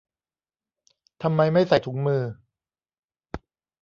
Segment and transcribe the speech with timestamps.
[1.23, 2.23] ทำไมไม่ใส่ถุงมือ